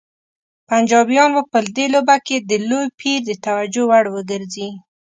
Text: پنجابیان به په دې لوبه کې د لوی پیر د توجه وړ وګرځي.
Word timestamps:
پنجابیان 0.69 1.29
به 1.35 1.41
په 1.51 1.59
دې 1.75 1.85
لوبه 1.93 2.15
کې 2.25 2.37
د 2.49 2.51
لوی 2.69 2.85
پیر 2.99 3.19
د 3.25 3.29
توجه 3.45 3.83
وړ 3.89 4.05
وګرځي. 4.15 4.69